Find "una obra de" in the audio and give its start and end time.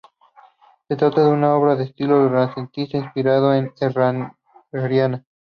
1.29-1.83